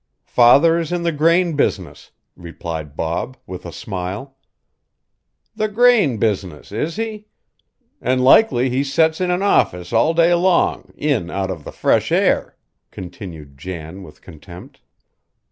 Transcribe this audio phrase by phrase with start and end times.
[0.25, 4.35] "Father is in the grain business," replied Bob with a smile.
[5.55, 7.27] "The grain business, is he?
[8.01, 12.11] An' likely he sets in an office all day long, in out of the fresh
[12.11, 12.57] air,"
[12.89, 14.81] continued Jan with contempt.